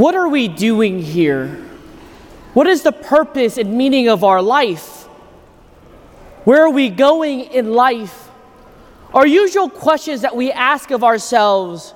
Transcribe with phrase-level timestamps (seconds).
[0.00, 1.48] What are we doing here?
[2.54, 5.02] What is the purpose and meaning of our life?
[6.44, 8.30] Where are we going in life?
[9.12, 11.92] Our usual questions that we ask of ourselves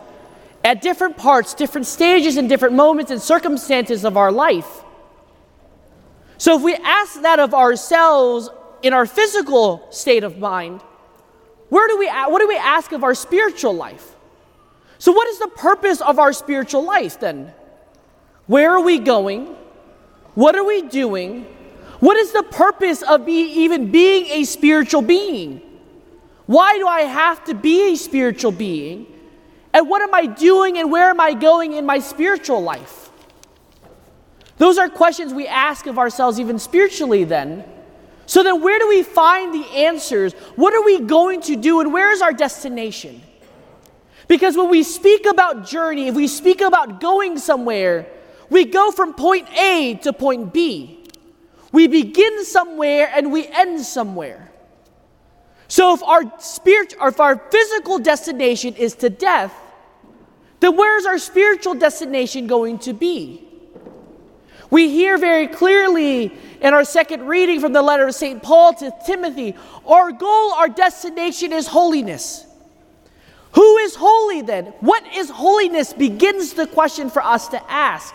[0.62, 4.84] at different parts, different stages, and different moments and circumstances of our life.
[6.36, 8.50] So, if we ask that of ourselves
[8.82, 10.82] in our physical state of mind,
[11.71, 14.14] where do we, what do we ask of our spiritual life?
[14.98, 17.55] So, what is the purpose of our spiritual life then?
[18.46, 19.46] Where are we going?
[20.34, 21.44] What are we doing?
[22.00, 25.62] What is the purpose of be, even being a spiritual being?
[26.46, 29.07] Why do I have to be a spiritual being?
[29.72, 33.11] And what am I doing and where am I going in my spiritual life?
[34.58, 37.64] Those are questions we ask of ourselves, even spiritually, then.
[38.27, 40.33] So then, where do we find the answers?
[40.56, 43.20] What are we going to do, and where is our destination?
[44.28, 48.06] Because when we speak about journey, if we speak about going somewhere,
[48.55, 51.00] we go from point A to point B.
[51.72, 54.52] We begin somewhere and we end somewhere.
[55.66, 59.52] So if our spirit or if our physical destination is to death,
[60.60, 63.44] then where is our spiritual destination going to be?
[64.70, 68.41] We hear very clearly in our second reading from the letter of St.
[68.41, 72.47] Paul to Timothy our goal, our destination is holiness.
[73.55, 74.66] Who is holy then?
[74.78, 78.14] What is holiness begins the question for us to ask.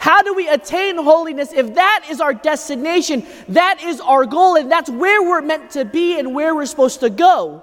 [0.00, 3.22] How do we attain holiness if that is our destination?
[3.48, 7.00] That is our goal, and that's where we're meant to be and where we're supposed
[7.00, 7.62] to go.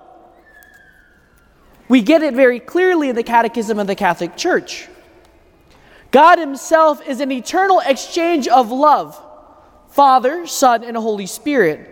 [1.90, 4.88] We get it very clearly in the Catechism of the Catholic Church.
[6.12, 9.20] God Himself is an eternal exchange of love
[9.90, 11.90] Father, Son, and Holy Spirit.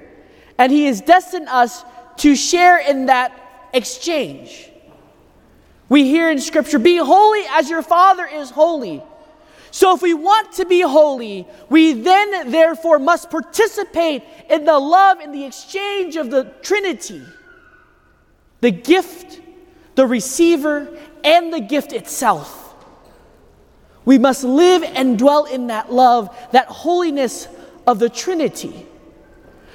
[0.59, 1.83] And He has destined us
[2.17, 3.33] to share in that
[3.73, 4.69] exchange.
[5.89, 9.01] We hear in Scripture, Be holy as your Father is holy.
[9.75, 15.19] So, if we want to be holy, we then therefore must participate in the love
[15.19, 17.21] and the exchange of the Trinity
[18.61, 19.41] the gift,
[19.95, 22.73] the receiver, and the gift itself.
[24.05, 27.50] We must live and dwell in that love, that holiness
[27.85, 28.85] of the Trinity.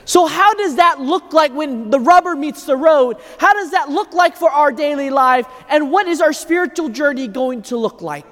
[0.06, 3.18] So, how does that look like when the rubber meets the road?
[3.36, 5.46] How does that look like for our daily life?
[5.68, 8.24] And what is our spiritual journey going to look like?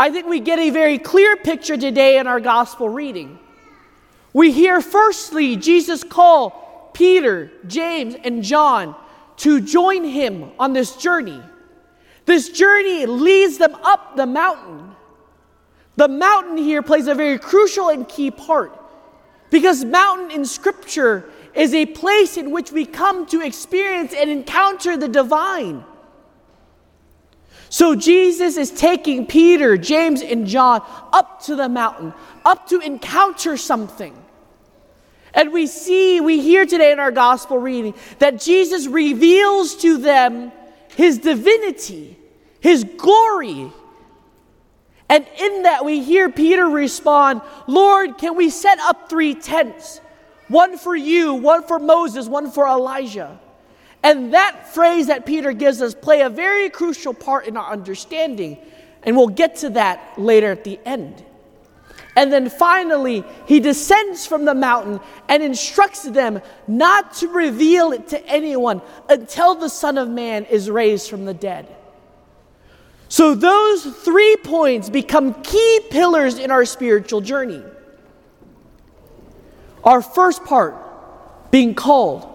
[0.00, 3.38] I think we get a very clear picture today in our gospel reading.
[4.32, 8.96] We hear firstly Jesus call Peter, James, and John
[9.36, 11.42] to join him on this journey.
[12.24, 14.92] This journey leads them up the mountain.
[15.96, 18.72] The mountain here plays a very crucial and key part
[19.50, 24.96] because mountain in scripture is a place in which we come to experience and encounter
[24.96, 25.84] the divine.
[27.70, 30.82] So Jesus is taking Peter, James, and John
[31.12, 32.12] up to the mountain,
[32.44, 34.12] up to encounter something.
[35.32, 40.50] And we see, we hear today in our gospel reading that Jesus reveals to them
[40.96, 42.18] his divinity,
[42.58, 43.70] his glory.
[45.08, 50.00] And in that, we hear Peter respond, Lord, can we set up three tents?
[50.48, 53.38] One for you, one for Moses, one for Elijah.
[54.02, 58.58] And that phrase that Peter gives us play a very crucial part in our understanding.
[59.02, 61.24] And we'll get to that later at the end.
[62.16, 68.08] And then finally, he descends from the mountain and instructs them not to reveal it
[68.08, 71.68] to anyone until the Son of Man is raised from the dead.
[73.08, 77.62] So, those three points become key pillars in our spiritual journey.
[79.82, 80.76] Our first part,
[81.50, 82.29] being called.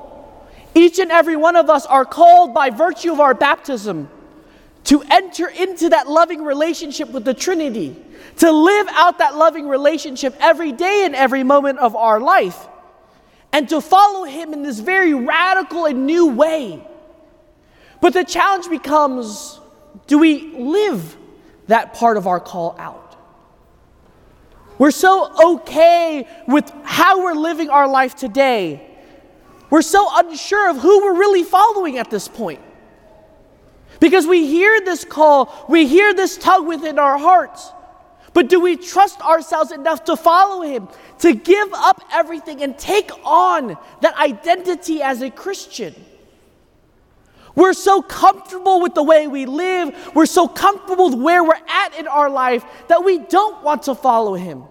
[0.76, 4.10] Each and every one of us are called by virtue of our baptism
[4.84, 7.96] to enter into that loving relationship with the Trinity,
[8.38, 12.68] to live out that loving relationship every day and every moment of our life,
[13.54, 16.86] and to follow Him in this very radical and new way.
[18.02, 19.60] But the challenge becomes
[20.08, 21.16] do we live
[21.68, 23.16] that part of our call out?
[24.78, 28.95] We're so okay with how we're living our life today
[29.76, 32.62] we're so unsure of who we're really following at this point.
[34.00, 37.74] Because we hear this call, we hear this tug within our hearts.
[38.32, 40.88] But do we trust ourselves enough to follow Him,
[41.20, 45.94] to give up everything and take on that identity as a Christian?
[47.54, 52.00] We're so comfortable with the way we live, we're so comfortable with where we're at
[52.00, 54.64] in our life that we don't want to follow Him.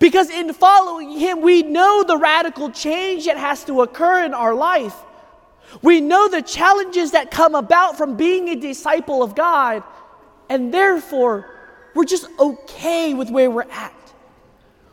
[0.00, 4.54] Because in following Him, we know the radical change that has to occur in our
[4.54, 4.96] life.
[5.82, 9.84] We know the challenges that come about from being a disciple of God,
[10.48, 11.48] and therefore,
[11.94, 13.94] we're just okay with where we're at.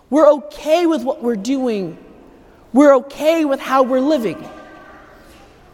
[0.09, 1.97] We're okay with what we're doing.
[2.73, 4.47] We're okay with how we're living.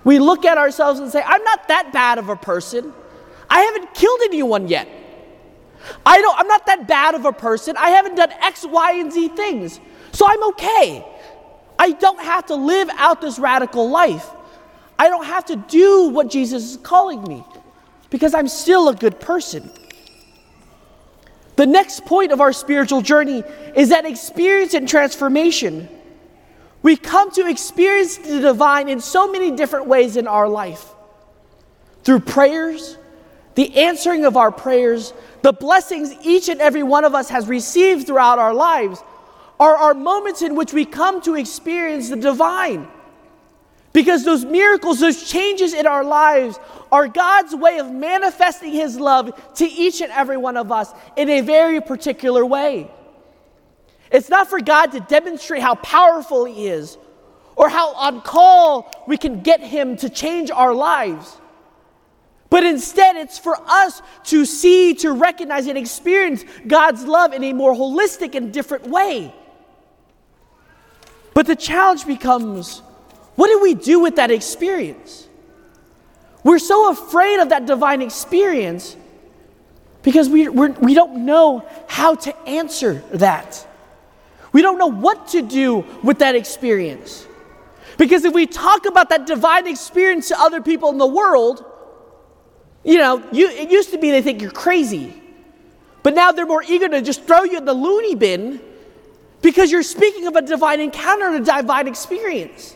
[0.03, 2.93] We look at ourselves and say, I'm not that bad of a person.
[3.49, 4.87] I haven't killed anyone yet.
[6.05, 7.75] I don't, I'm not that bad of a person.
[7.77, 9.79] I haven't done X, Y, and Z things.
[10.11, 11.05] So I'm okay.
[11.79, 14.29] I don't have to live out this radical life.
[14.97, 17.43] I don't have to do what Jesus is calling me
[18.09, 19.69] because I'm still a good person.
[21.55, 23.43] The next point of our spiritual journey
[23.75, 25.89] is that experience and transformation.
[26.81, 30.93] We come to experience the divine in so many different ways in our life
[32.03, 32.97] through prayers,
[33.55, 38.07] the answering of our prayers, the blessings each and every one of us has received
[38.07, 39.01] throughout our lives
[39.59, 42.87] are our moments in which we come to experience the divine.
[43.93, 46.59] Because those miracles, those changes in our lives
[46.91, 51.29] are God's way of manifesting His love to each and every one of us in
[51.29, 52.89] a very particular way.
[54.11, 56.97] It's not for God to demonstrate how powerful He is
[57.55, 61.37] or how on call we can get Him to change our lives.
[62.53, 67.51] But instead, it's for us to see, to recognize, and experience God's love in a
[67.51, 69.33] more holistic and different way.
[71.33, 72.83] But the challenge becomes
[73.33, 75.27] what do we do with that experience?
[76.43, 78.95] We're so afraid of that divine experience
[80.03, 83.65] because we, we're, we do not know how to answer that.
[84.51, 87.27] We don't know what to do with that experience.
[87.97, 91.65] Because if we talk about that divine experience to other people in the world,
[92.83, 95.21] you know, you, it used to be they think you're crazy.
[96.03, 98.59] But now they're more eager to just throw you in the loony bin
[99.41, 102.75] because you're speaking of a divine encounter and a divine experience.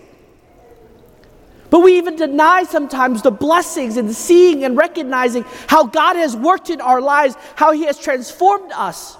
[1.69, 6.69] But we even deny sometimes the blessings and seeing and recognizing how God has worked
[6.69, 9.17] in our lives, how He has transformed us.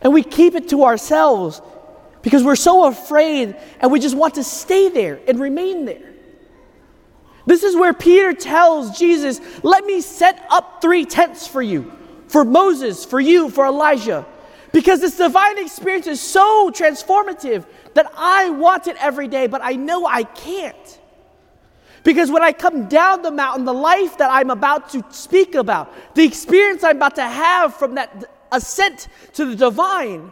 [0.00, 1.60] And we keep it to ourselves
[2.22, 6.12] because we're so afraid and we just want to stay there and remain there.
[7.46, 11.92] This is where Peter tells Jesus, Let me set up three tents for you,
[12.28, 14.26] for Moses, for you, for Elijah.
[14.72, 17.64] Because this divine experience is so transformative
[17.94, 21.00] that I want it every day, but I know I can't.
[22.02, 25.92] Because when I come down the mountain, the life that I'm about to speak about,
[26.14, 30.30] the experience I'm about to have from that ascent to the divine,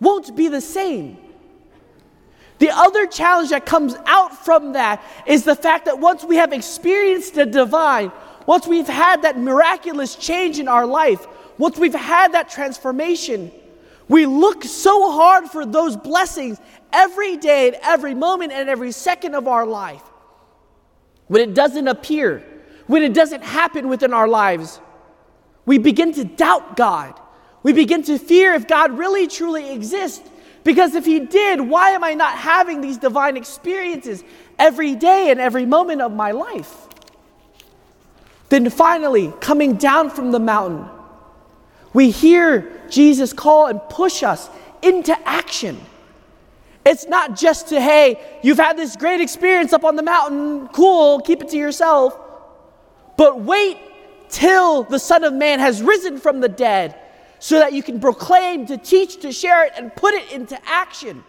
[0.00, 1.18] won't be the same.
[2.62, 6.52] The other challenge that comes out from that is the fact that once we have
[6.52, 8.12] experienced the divine,
[8.46, 11.26] once we've had that miraculous change in our life,
[11.58, 13.50] once we've had that transformation,
[14.06, 16.60] we look so hard for those blessings
[16.92, 20.04] every day and every moment and every second of our life
[21.26, 22.44] when it doesn't appear,
[22.86, 24.78] when it doesn't happen within our lives,
[25.66, 27.18] we begin to doubt God.
[27.64, 30.28] We begin to fear if God really truly exists.
[30.64, 34.22] Because if He did, why am I not having these divine experiences
[34.58, 36.88] every day and every moment of my life?
[38.48, 40.88] Then finally, coming down from the mountain,
[41.94, 44.48] we hear Jesus call and push us
[44.82, 45.80] into action.
[46.84, 51.20] It's not just to, hey, you've had this great experience up on the mountain, cool,
[51.20, 52.18] keep it to yourself.
[53.16, 53.78] But wait
[54.28, 56.96] till the Son of Man has risen from the dead
[57.42, 61.24] so that you can proclaim, to teach, to share it, and put it into action.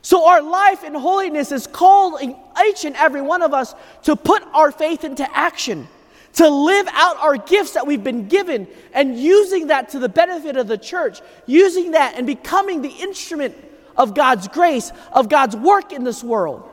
[0.00, 4.44] So, our life in holiness is calling each and every one of us to put
[4.54, 5.88] our faith into action,
[6.34, 10.56] to live out our gifts that we've been given, and using that to the benefit
[10.56, 13.56] of the church, using that and becoming the instrument
[13.96, 16.70] of God's grace, of God's work in this world.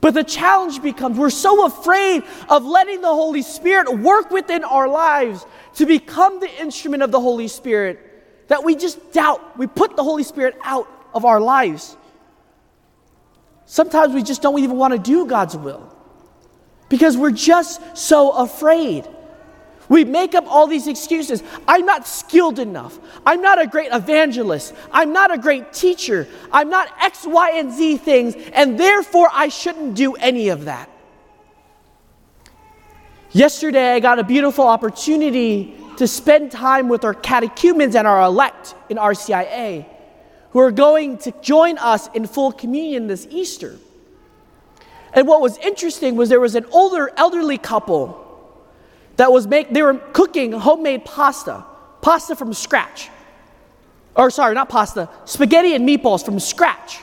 [0.00, 4.88] But the challenge becomes we're so afraid of letting the Holy Spirit work within our
[4.88, 7.98] lives to become the instrument of the Holy Spirit
[8.48, 9.58] that we just doubt.
[9.58, 11.96] We put the Holy Spirit out of our lives.
[13.66, 15.94] Sometimes we just don't even want to do God's will
[16.88, 19.06] because we're just so afraid.
[19.88, 21.42] We make up all these excuses.
[21.66, 22.98] I'm not skilled enough.
[23.24, 24.74] I'm not a great evangelist.
[24.92, 26.28] I'm not a great teacher.
[26.52, 30.90] I'm not X, Y, and Z things, and therefore I shouldn't do any of that.
[33.30, 38.74] Yesterday, I got a beautiful opportunity to spend time with our catechumens and our elect
[38.88, 39.86] in RCIA
[40.50, 43.76] who are going to join us in full communion this Easter.
[45.12, 48.24] And what was interesting was there was an older elderly couple
[49.18, 51.64] that was make they were cooking homemade pasta,
[52.00, 53.10] pasta from scratch.
[54.14, 57.00] Or sorry, not pasta, spaghetti and meatballs from scratch.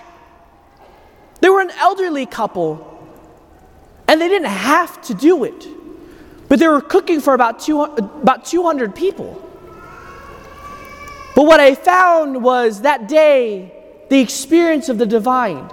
[1.41, 2.91] They were an elderly couple
[4.07, 5.67] and they didn't have to do it.
[6.48, 9.41] But they were cooking for about, two, about 200 people.
[11.36, 13.74] But what I found was that day
[14.10, 15.69] the experience of the divine,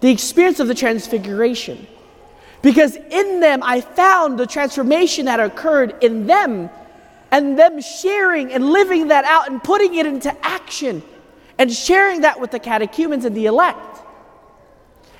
[0.00, 1.86] the experience of the transfiguration.
[2.62, 6.68] Because in them, I found the transformation that occurred in them
[7.30, 11.02] and them sharing and living that out and putting it into action
[11.58, 14.00] and sharing that with the catechumens and the elect.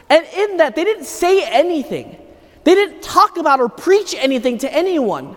[0.08, 2.16] And in that, they didn't say anything,
[2.64, 5.36] they didn't talk about or preach anything to anyone.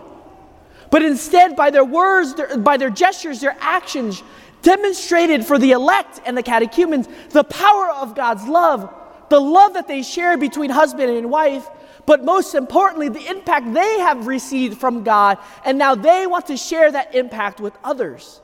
[0.90, 4.22] But instead, by their words, their, by their gestures, their actions,
[4.62, 8.92] demonstrated for the elect and the catechumens the power of God's love,
[9.28, 11.68] the love that they share between husband and wife,
[12.06, 16.56] but most importantly, the impact they have received from God, and now they want to
[16.56, 18.40] share that impact with others.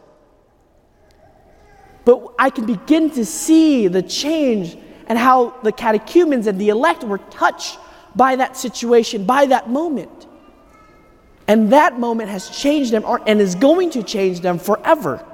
[2.05, 4.76] But I can begin to see the change
[5.07, 7.79] and how the catechumens and the elect were touched
[8.17, 10.26] by that situation, by that moment.
[11.47, 15.25] And that moment has changed them and is going to change them forever.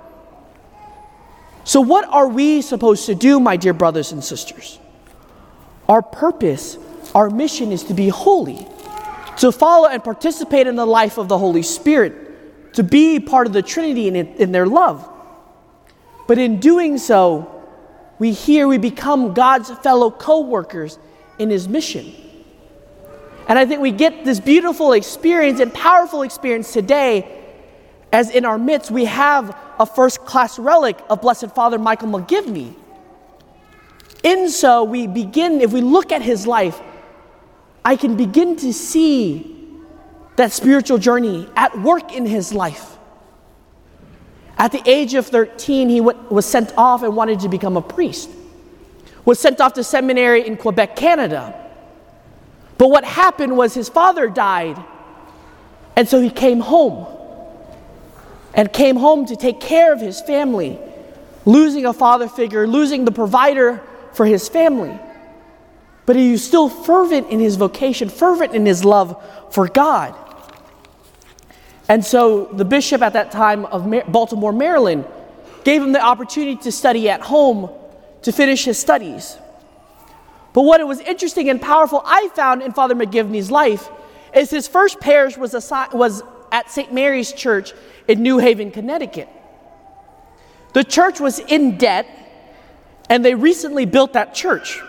[1.65, 4.79] So, what are we supposed to do, my dear brothers and sisters?
[5.89, 6.79] Our purpose
[7.17, 8.69] our mission is to be holy,
[9.39, 13.55] to follow and participate in the life of the Holy Spirit, to be part of
[13.55, 15.09] the Trinity in, in their love.
[16.29, 17.65] But in doing so,
[18.19, 20.99] we hear we become God's fellow co workers
[21.39, 22.13] in His mission.
[23.49, 27.45] And I think we get this beautiful experience and powerful experience today
[28.13, 32.75] as in our midst we have a first class relic of Blessed Father Michael McGivney.
[34.23, 36.79] In so, we begin, if we look at his life,
[37.87, 39.57] I can begin to see
[40.35, 42.99] that spiritual journey at work in his life.
[44.59, 48.29] At the age of 13, he was sent off and wanted to become a priest.
[49.25, 51.55] Was sent off to seminary in Quebec, Canada.
[52.77, 54.85] But what happened was his father died,
[55.95, 57.07] and so he came home.
[58.53, 60.77] And came home to take care of his family,
[61.45, 63.81] losing a father figure, losing the provider
[64.13, 64.99] for his family
[66.07, 70.15] but he was still fervent in his vocation, fervent in his love for God.
[71.89, 75.05] And so the bishop at that time of Baltimore, Maryland,
[75.65, 77.71] gave him the opportunity to study at home
[78.23, 79.37] to finish his studies.
[80.53, 83.89] But what it was interesting and powerful I found in Father McGivney's life
[84.35, 86.93] is his first parish was, assi- was at St.
[86.93, 87.73] Mary's Church
[88.09, 89.29] in New Haven, Connecticut.
[90.73, 92.07] The church was in debt,
[93.09, 94.81] and they recently built that church.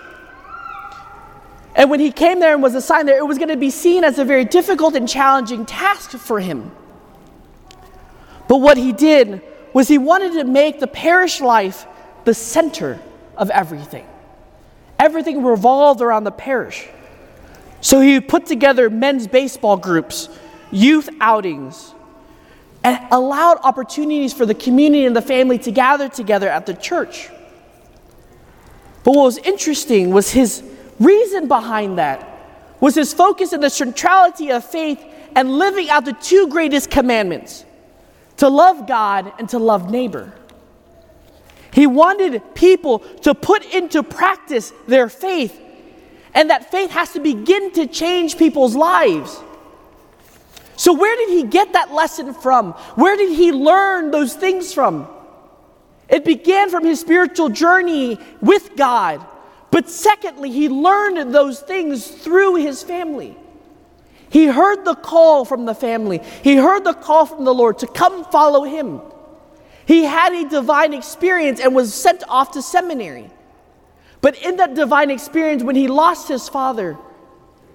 [1.78, 4.04] And when he came there and was assigned there, it was going to be seen
[4.04, 6.72] as a very difficult and challenging task for him.
[8.48, 9.44] But what he did
[9.74, 11.86] was he wanted to make the parish life
[12.26, 13.00] the center
[13.38, 14.08] of everything.
[14.98, 16.88] Everything revolved around the parish.
[17.80, 20.30] So he put together men's baseball groups,
[20.72, 21.94] youth outings,
[22.84, 27.30] and allowed opportunities for the community and the family to gather together at the church.
[29.04, 30.64] But what was interesting was his
[31.00, 32.34] reason behind that
[32.80, 35.04] was his focus in the centrality of faith
[35.36, 37.66] and living out the two greatest commandments
[38.38, 40.34] to love God and to love neighbor.
[41.74, 45.60] He wanted people to put into practice their faith,
[46.34, 49.40] and that faith has to begin to change people's lives.
[50.76, 52.74] So, where did he get that lesson from?
[52.96, 55.08] Where did he learn those things from?
[56.10, 59.26] It began from his spiritual journey with God
[59.78, 63.38] but secondly, he learned those things through his family.
[64.32, 67.86] He heard the call from the family, he heard the call from the Lord to
[67.86, 69.02] come follow him.
[69.86, 73.30] He had a divine experience and was sent off to seminary.
[74.20, 76.98] But in that divine experience, when he lost his father,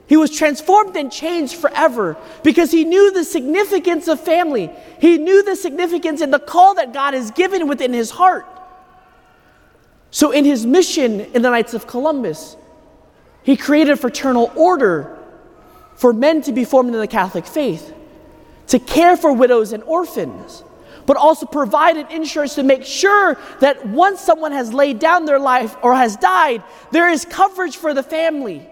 [0.09, 4.73] he was transformed and changed forever because he knew the significance of family.
[4.99, 8.45] He knew the significance and the call that God has given within his heart.
[10.13, 12.57] So, in his mission in the Knights of Columbus,
[13.43, 15.19] he created a fraternal order
[15.95, 17.95] for men to be formed in the Catholic faith,
[18.69, 20.63] to care for widows and orphans,
[21.07, 25.77] but also provided insurance to make sure that once someone has laid down their life
[25.83, 28.69] or has died, there is coverage for the family.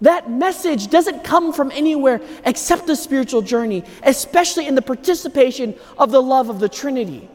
[0.00, 6.10] That message doesn't come from anywhere except the spiritual journey, especially in the participation of
[6.10, 7.30] the love of the Trinity.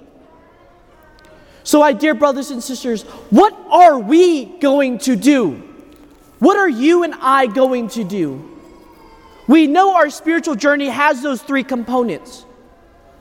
[1.63, 5.61] So, my dear brothers and sisters, what are we going to do?
[6.39, 8.47] What are you and I going to do?
[9.47, 12.45] We know our spiritual journey has those three components.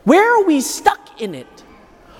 [0.05, 1.47] Where are we stuck in it?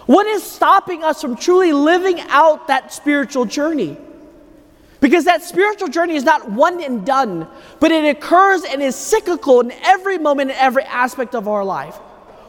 [0.07, 3.97] What is stopping us from truly living out that spiritual journey?
[5.01, 7.49] Because that spiritual journey is not one and done,
[7.79, 11.99] but it occurs and is cyclical in every moment, and every aspect of our life.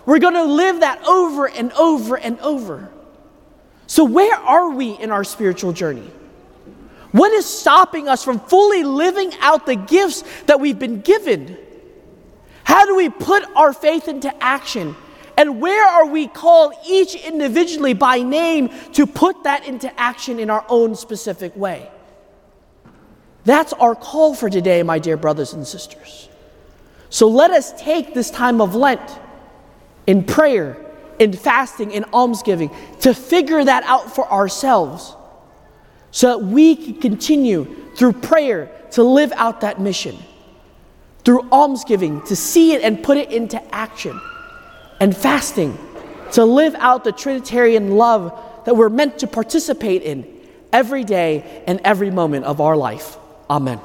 [0.05, 2.89] We're going to live that over and over and over.
[3.91, 6.09] So, where are we in our spiritual journey?
[7.11, 11.57] What is stopping us from fully living out the gifts that we've been given?
[12.63, 14.95] How do we put our faith into action?
[15.35, 20.49] And where are we called each individually by name to put that into action in
[20.49, 21.91] our own specific way?
[23.43, 26.29] That's our call for today, my dear brothers and sisters.
[27.09, 29.19] So let us take this time of Lent
[30.07, 30.77] in prayer,
[31.21, 35.15] in fasting, in almsgiving to figure that out for ourselves
[36.09, 37.63] so that we can continue
[37.95, 40.17] through prayer to live out that mission,
[41.23, 44.19] through almsgiving to see it and put it into action,
[44.99, 45.77] and fasting
[46.31, 50.25] to live out the Trinitarian love that we're meant to participate in
[50.73, 53.17] every day and every moment of our life.
[53.47, 53.79] Amen.